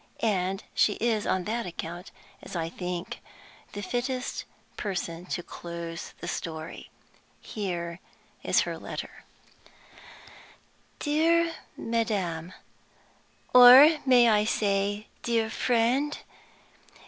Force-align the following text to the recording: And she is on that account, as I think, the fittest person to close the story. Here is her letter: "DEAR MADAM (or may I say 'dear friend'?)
And 0.23 0.63
she 0.73 0.93
is 0.93 1.27
on 1.27 1.43
that 1.43 1.67
account, 1.67 2.09
as 2.41 2.55
I 2.55 2.69
think, 2.69 3.19
the 3.73 3.83
fittest 3.83 4.45
person 4.75 5.27
to 5.27 5.43
close 5.43 6.15
the 6.21 6.27
story. 6.27 6.89
Here 7.39 7.99
is 8.41 8.61
her 8.61 8.79
letter: 8.79 9.25
"DEAR 10.97 11.51
MADAM 11.77 12.51
(or 13.53 13.99
may 14.07 14.27
I 14.27 14.43
say 14.43 15.05
'dear 15.21 15.51
friend'?) 15.51 16.17